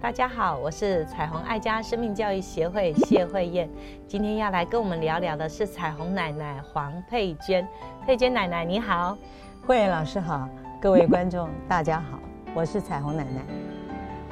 [0.00, 3.68] 大家好，我是彩虹爱家生命教育协会谢慧燕，
[4.06, 7.66] 今天要来跟我们聊聊的是彩虹奶奶黄佩娟。
[8.06, 9.18] 佩娟奶奶你好，
[9.66, 10.48] 慧燕老师好，
[10.80, 12.18] 各位观众大家好，
[12.54, 13.42] 我是彩虹奶奶。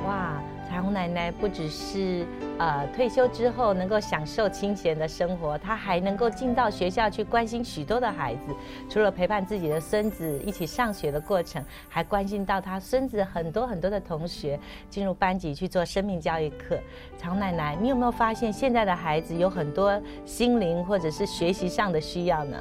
[0.07, 0.41] 哇！
[0.68, 2.26] 彩虹奶奶不只是
[2.58, 8.55] 呃退休之后能够享受清闲的生活，她还能够进到学校去关心许多的孩子。
[8.88, 14.58] 除了陪伴自己的孙子一起上学的过程，还关心到他孙子很多很多的同学
[14.91, 16.78] 进入班级去做生命教育课。
[17.16, 22.58] 彩虹奶奶，你有没有发现现在的孩子有很多心灵或者是学习上的需要呢？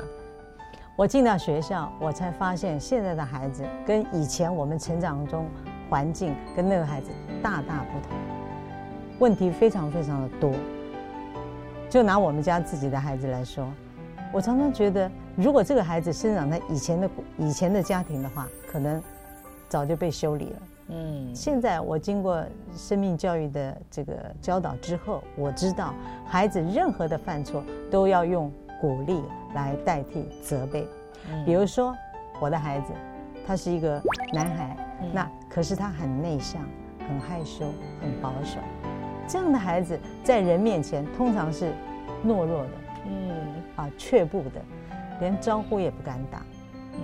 [0.95, 5.47] 我进到学校，我才发现现在的孩子跟以前我们成长中。
[5.93, 7.11] 环境跟那个孩子
[7.43, 8.17] 大大不同，
[9.19, 10.51] 问题非常非常的多。
[11.87, 13.71] 就拿我们家自己的孩子来说，
[14.33, 18.99] 我常常觉得，如果这个孩子生长在以前的以前的家庭的话，可能
[19.69, 20.61] 早就被修理了。
[20.87, 22.43] 嗯，现在我经过
[22.75, 25.93] 生命教育的这个教导之后，我知道
[26.25, 29.21] 孩子任何的犯错都要用鼓励
[29.53, 30.87] 来代替责备。
[31.45, 31.95] 比如说，
[32.41, 32.91] 我的孩子。
[33.45, 34.77] 他是一个男孩，
[35.11, 36.61] 那可是他很内向、
[37.07, 37.65] 很害羞、
[38.01, 38.59] 很保守。
[39.27, 41.73] 这样的孩子在人面前通常是
[42.25, 42.69] 懦弱的，
[43.07, 43.35] 嗯，
[43.75, 44.61] 啊，却步的，
[45.19, 46.41] 连招呼也不敢打。
[46.93, 47.01] 嗯，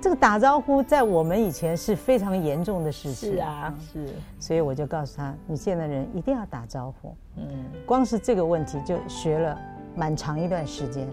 [0.00, 3.34] 这个打招呼在我们以前是非常严重的事情。
[3.34, 4.08] 是啊，是。
[4.38, 7.14] 所以我就告诉他，你见了人一定要打招呼。
[7.36, 7.46] 嗯，
[7.86, 9.58] 光是这个问题就学了
[9.94, 11.06] 蛮长一段时间。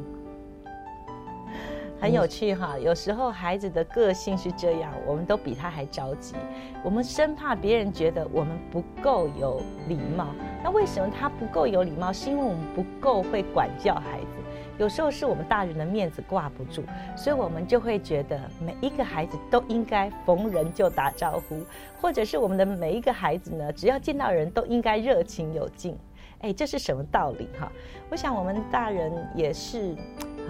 [1.99, 6.35] 很有趣哈，有时候孩子的个性是这样，我们都比他还着急，
[6.83, 10.27] 我们生怕别人觉得我们不够有礼貌。
[10.63, 12.13] 那为什么他不够有礼貌？
[12.13, 14.27] 是因为我们不够会管教孩子。
[14.77, 16.83] 有时候是我们大人的面子挂不住，
[17.15, 21.63] 所以我们就会觉得每一个孩子都应该逢人就打招呼，
[21.99, 25.97] 或者是我们的每一个孩子呢，只要见到人都应该热情有劲。
[26.41, 27.71] 哎，这是什么道理哈？
[28.11, 29.95] 我想我们大人也是。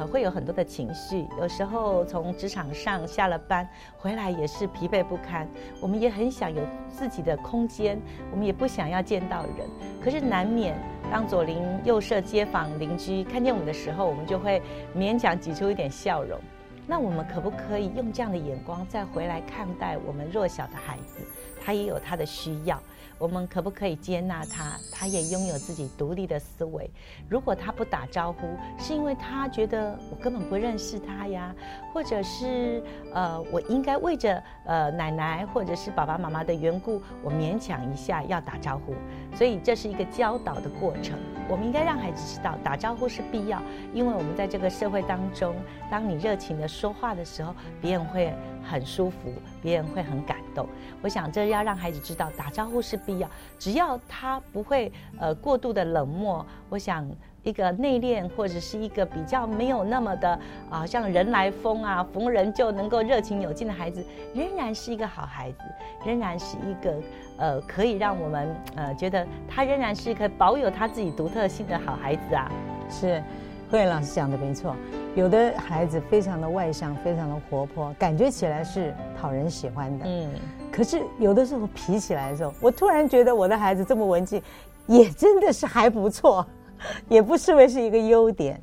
[0.06, 5.48] 会有很多的情绪，有时候从职场上下了班回来也是疲惫不堪。
[5.82, 8.00] 我们也很想有自己的空间，
[8.32, 9.68] 我们也不想要见到人。
[10.04, 10.78] 可是难免
[11.12, 14.62] 当左邻右舍、街坊邻居看见我们的时候，我们就会
[14.96, 16.40] 勉强挤出一点笑容。
[16.86, 21.20] 那我们可不可以用这样的眼光再回来看待我们弱小的孩子？
[21.62, 22.82] 他也有他的需要。
[23.20, 24.78] 我们可不可以接纳他？
[24.92, 26.90] 他也拥有自己独立的思维。
[27.30, 28.48] 如果他不打招呼，
[28.78, 31.54] 是因为他觉得我根本不认识他呀，
[31.94, 32.84] 或者是
[33.14, 38.94] 呃，我应该为着呃奶奶或者是爸爸妈妈的缘故，我勉强一下要打招呼。
[39.36, 41.18] 所以这是一个教导的过程。
[41.50, 43.62] 我们应该让孩子知道打招呼是必要，
[43.94, 45.56] 因为我们在这个社会当中，
[45.90, 48.34] 当你热情的说话的时候，别人会
[48.70, 50.68] 很舒服，别人会很感动。
[51.02, 52.96] 我想这要让孩子知道打招呼是。
[53.08, 57.10] 必要，只要他不会呃过度的冷漠，我想
[57.44, 60.38] 一个内敛或者是一个比较没有那么的
[60.70, 65.60] 啊像人来疯啊逢人就能够热情有劲的孩子，仍然是一个好孩子，
[66.06, 66.96] 仍然是一个
[67.38, 72.52] 呃可以让我们呃觉得他仍然是一个保有他自己独特性的好孩子啊。
[72.90, 73.24] 是，
[73.72, 74.76] 慧老师讲的没错，
[75.16, 80.06] 有的孩子非常的外向，非常的活泼，感觉起来是讨人喜欢的。
[80.08, 80.30] 嗯。
[80.72, 84.42] 可是有的时候皮起来的时候，我突然觉得我的孩子这么文静，
[84.86, 86.46] 也真的是还不错，
[87.10, 88.62] 也不失为是一个优点。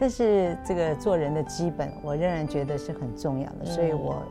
[0.00, 4.22] 但是这个做人的基本，我仍然觉得是很重要的，所以我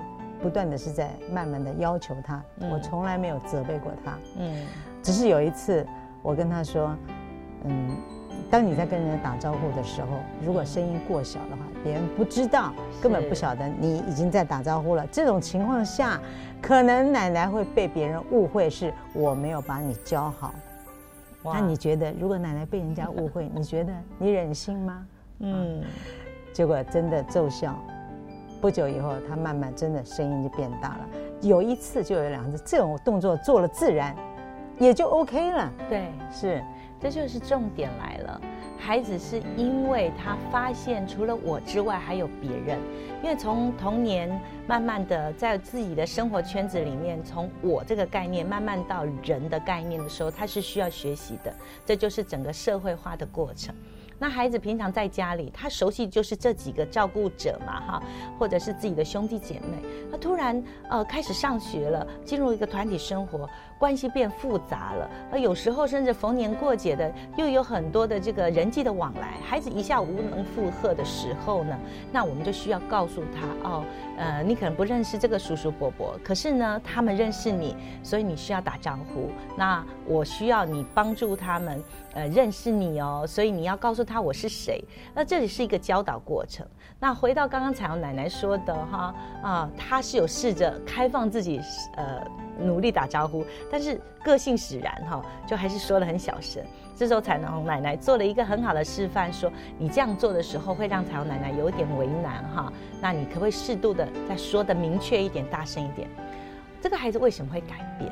[0.41, 4.17] 不断的是在慢慢的要求他，我从来没有责备过他。
[4.37, 4.65] 嗯，
[5.01, 5.85] 只是有一次
[6.21, 6.93] 我跟他说，
[7.63, 7.89] 嗯。
[8.49, 10.07] 当你在跟人家打招呼的时候，
[10.41, 15.05] 如果声音过小的话，别人不知道，根本不晓得你已经在打招呼了。
[15.11, 16.19] 这种情况下，
[16.61, 20.53] 可能奶奶会被别人误会是我没有把你教好。
[21.43, 25.05] 那你觉得，如果奶奶被人家误会，你觉得你忍心吗？
[25.39, 25.83] 嗯。
[26.53, 27.77] 结果真的奏效，
[28.59, 30.99] 不久以后，他慢慢真的声音就变大了。
[31.41, 34.15] 有一次就有两次，这种动作做了自然，
[34.79, 35.71] 也就 OK 了。
[35.87, 36.63] 对，是。
[36.99, 38.41] 这就是重点来了，
[38.77, 42.79] 孩子是因为他发现除了我之外还有别人，
[43.23, 44.29] 因为从童年
[44.67, 51.53] 慢慢的在自己的生活圈子里面，从我这个概念慢慢到人的概念的时候，他是需要学习的，
[51.85, 53.73] 这就是整个社会化的过程。
[54.19, 58.03] 那孩子平常在家里，他熟悉就是这几个照顾者嘛，哈，
[58.39, 59.77] 或者是自己的兄弟姐妹。
[60.09, 63.47] 他突然呃开始上学了，进入一个团体生活，
[63.77, 65.09] 关系变复杂了。
[65.31, 71.77] 而有时候甚至逢年过节的，又有很多的这个人际的往来，孩子一下无能负荷的时候呢，
[72.11, 73.83] 那我们就需要告诉他哦，
[74.17, 79.29] 呃，你可能不认识这个叔叔伯伯，可是呢，他们认识你，所以你需要打招呼。
[79.55, 81.83] 那我需要你帮助他们。
[82.13, 84.83] 呃，认识你哦，所以你要告诉他我是谁。
[85.13, 86.65] 那这里是一个教导过程。
[86.99, 89.13] 那回到刚刚彩虹奶奶说的哈
[89.43, 91.61] 啊，她是有试着开放自己，
[91.95, 92.25] 呃，
[92.59, 96.63] 努力打招呼，但是个性使然哈，就还是说的很小声。
[96.95, 102.73] 这时候彩虹奶奶做了一个很好的示范，说你这样做的时候会让彩虹奶奶有点为难哈。
[102.99, 106.09] 那你可不可以适度的再说的明确一点，大声一点？
[106.81, 108.11] 这个孩子为什么会改变？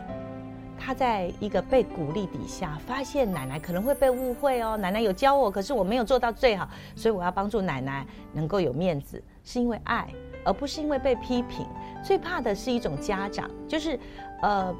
[0.77, 4.77] 他在一个被鼓励底下，发现奶奶可能会被误会哦。
[4.77, 10.07] 奶奶有教我，可是我没有做到最好，所以我要帮助奶奶能够有面子，是因为爱，
[10.45, 11.65] 而不是因为被批评。
[12.03, 13.99] 最怕的是一种家长，就是
[14.41, 14.73] 呃，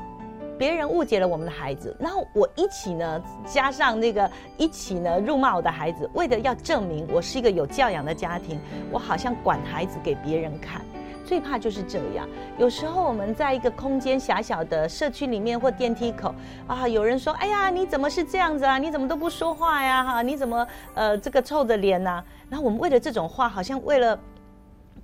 [0.58, 8.60] 别人误解了我们的孩子，然后我一起呢加上那个一起呢辱骂我的孩子，为了要证明我是一个有教养的家庭，
[8.92, 10.82] 我好像管孩子给别人看。
[11.26, 12.30] 最怕就是这样。
[12.60, 16.32] 有时候我们在一个空间狭小的社区里面或电梯口
[16.68, 18.78] 啊，有人说：“哎呀，你怎么是这样子啊？
[18.78, 20.04] 你怎么都不说话呀？
[20.04, 24.16] 哈，你怎么呃这个臭着脸呢？”然后我们为了这种话，好像为了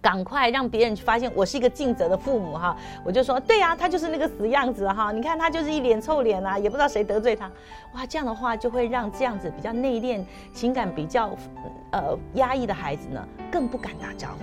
[0.01, 2.75] 赶快让别人去发现我是一个尽责的父母哈，
[3.05, 7.49] 我就说：“对呀，他就是那个死样子哈，你看他就是一脸臭脸啊，也不知道谁得罪他。”
[7.93, 11.37] 哇，这样的话就会让这样子比较内敛、情感比较
[11.91, 14.39] 呃压抑的孩子呢，更不敢打招呼。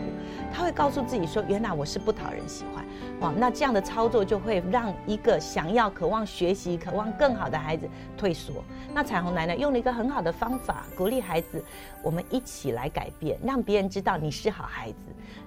[0.54, 2.84] 他会告诉自己说：“原来我是不讨人喜欢。”
[3.20, 8.62] 哇，那这样的操作就会让一个想要、渴望学习、渴望更好的孩子退缩。
[8.94, 11.64] 那彩虹奶奶用了一个很好的方法，鼓励孩子：
[12.00, 14.98] 我们一起来改变，让别人知道你是好孩子。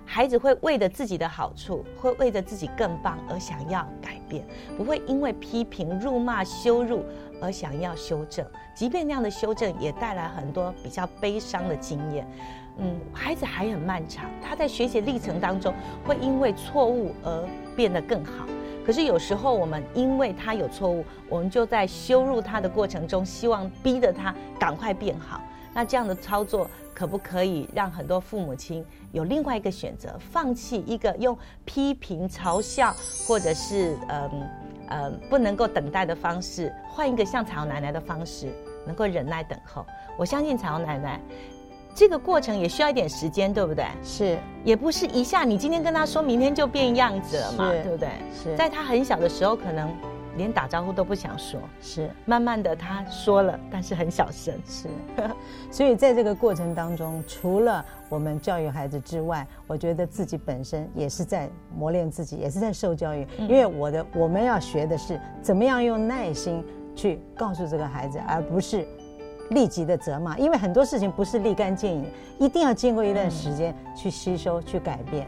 [0.05, 4.45] 孩子会为了自己的好处，会为着自己更棒而想要改变，
[4.77, 7.05] 不会因为批评、辱骂、羞辱
[7.41, 8.45] 而想要修正。
[8.75, 12.27] 即便那样的修正也带来很多比较悲伤的经验。
[12.77, 15.73] 嗯，孩子还很漫长，他在学习历程当中
[16.05, 18.45] 会因为错误而变得更好。
[18.85, 25.41] 可是有时候我们因为他有错误，我们就在羞辱他的过程中，希望逼着他赶快变好。
[25.73, 32.95] 那这样的操作可不可以让很多父母亲有另外一个选择，放弃一个用批评、嘲笑
[33.27, 34.49] 或者是嗯
[34.87, 38.53] 呃不能够等待的方式，换一个像彩虹奶奶的方式，
[38.85, 39.85] 能够忍耐等候。
[40.17, 41.19] 我相信彩虹奶奶。
[41.93, 43.85] 这个过程也需要一点时间，对不对？
[44.01, 48.07] 是，也不是一下，你今天跟他说明天就变样子了嘛，对不对？
[48.33, 49.93] 是，在他很小的时候，可能
[50.37, 52.09] 连打招呼都不想说，是。
[52.25, 54.87] 慢慢的他说了，但是很小声，是。
[55.71, 63.27] 所以在这个过程当中，除了我们教育孩子之外，我觉得自己本身也是在磨练自己，也是在受教育。
[63.37, 68.87] 因为我的我们要学的是怎么样用耐心去告诉这个孩子，而不是。
[69.49, 75.27] 立即的责骂，因为很多事情不是立竿见影，一定要经过一段时间去吸收、去改变。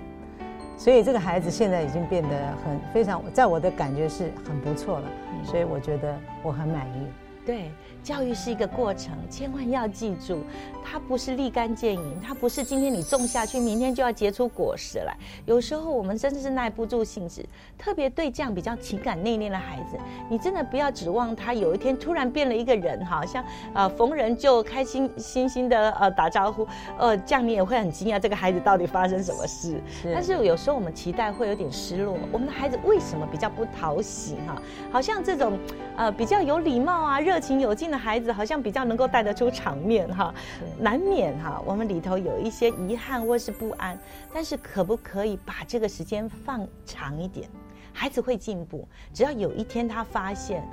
[0.78, 2.30] 所以这个孩子现在已经变得
[2.64, 5.06] 很非常，在我的感觉是很不错了。
[5.44, 7.08] 所以我觉得我很满意。
[7.46, 7.72] 对。
[8.04, 10.44] 教育是一个过程，千万要记住，
[10.84, 15.16] 它不是立竿见影，它不是今天你种下去，明天就要结出果实来。
[15.46, 17.42] 有时候我们真的是耐不住性子，
[17.78, 19.98] 特别对这样比较情感内敛的孩子，
[20.30, 23.42] 你真的不要指望他有一天突然变了一个人，好像
[23.74, 26.68] 呃逢人就开心心心的呃打招呼，
[26.98, 29.82] 呃这样你也会很惊讶这个孩子到底发生什么事。
[30.14, 34.62] 但是有时候我们期待会有点失落，我们的孩子为什么比较不讨喜哈？
[34.92, 35.58] 好像这种
[35.96, 37.98] 呃比较有礼貌啊、热情有劲的。
[37.98, 40.34] 孩子好像比较能够带得出场面哈，
[40.78, 43.98] 难免哈，我们里头有一些遗憾或是不安，
[44.34, 47.50] 但是可不可以把这个时间放长一点？
[47.94, 50.68] 孩子会进步，只要有一天他发现，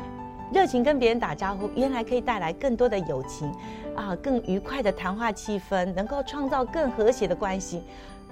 [0.53, 3.53] 热情跟别人打招呼，原来可以带来更多的友情，
[3.95, 7.83] 啊，更愉快的谈话气氛，能够创造更和谐的关系，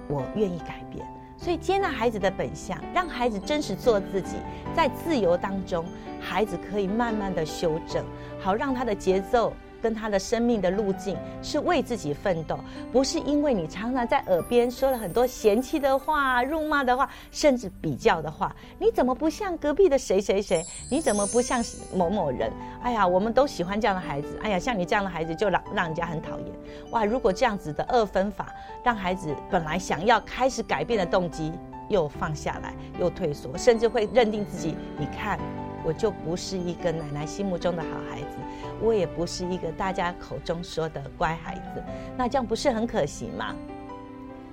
[0.07, 1.05] 我愿意改变。
[1.41, 4.35] 所以接纳孩子的本相，让孩子真实做自己，
[4.75, 5.85] 在自由当中，
[6.19, 8.03] 孩子可以慢慢的修正，
[8.39, 9.53] 好让他的节奏。
[9.81, 12.59] 跟他的生命的路径是为自己奋斗，
[12.91, 18.55] 不是因为你常常在耳边说了很多嫌弃的话、辱骂的话，甚至比较的话。
[18.77, 20.63] 你怎么不像隔壁的谁谁谁？
[20.89, 22.51] 你怎么不像某某人？
[22.81, 24.39] 哎呀，我们都喜欢这样的孩子。
[24.41, 26.47] 哎呀，像你这样的孩子就让让人家很讨厌。
[26.91, 31.51] 哇，如果这样子的二分法，让孩子本来想要开始改变的动机
[31.87, 35.39] 又放下来，又退缩，甚至会认定自己，你看。
[35.85, 38.37] 我就不是一个奶奶心目中的好孩子，
[38.81, 41.83] 我也不是一个大家口中说的乖孩子。
[42.17, 43.55] 那这样不是很可惜吗？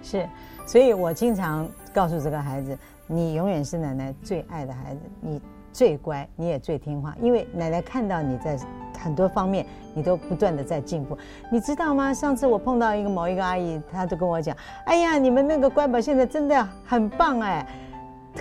[0.03, 0.29] 是，
[0.67, 5.41] 所以我经常告诉这个孩子，你永远是奶奶最爱的孩子，你
[5.73, 8.57] 最乖，你也最听话，因为奶奶看到你在
[8.99, 11.19] 很多方面，你都不断的在进步。
[11.51, 12.15] 你知道吗？
[12.15, 14.57] 上次我碰到一个某一个阿姨，她都跟我讲
[14.87, 17.67] ：“哎呀，你们那个乖宝现在真的很棒哎，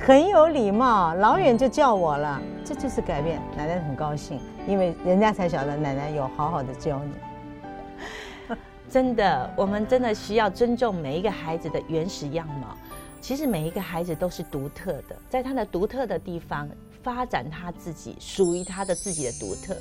[0.01, 8.55] 很有礼貌，老远就叫我了。”这就是改变，奶奶很高兴，因为人家才晓得奶奶有好好的教你。
[8.89, 12.75] 真的，我们真的需要尊重每一个孩子的原始样貌。
[13.21, 16.69] 其实每一个孩子都是独特的，在他的独特的地方
[17.01, 19.75] 发展他自己属于他的自己的独特。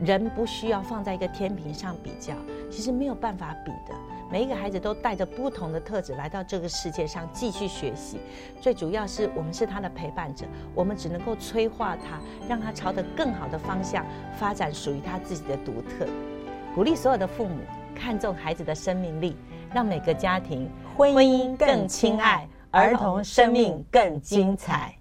[0.00, 2.34] 人不需要放在一个天平上比较，
[2.70, 3.94] 其实没有办法比的。
[4.30, 8.18] 每一个孩子都带着不同的特质来到这个世界上继续学习。
[8.60, 10.44] 最主要是我们是他的陪伴者，
[10.74, 12.18] 我们只能够催化他，
[12.48, 14.04] 让他朝着更好的方向
[14.38, 16.06] 发展属于他自己的独特。
[16.74, 17.60] 鼓励所有的父母。
[18.00, 19.36] 看重孩子的生命力，
[19.74, 24.97] 让每个家庭婚姻更亲爱，儿童生命更精彩。